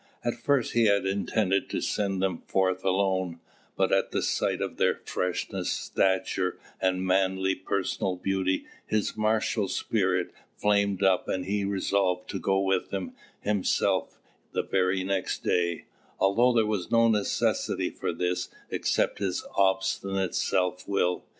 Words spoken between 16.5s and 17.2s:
there was no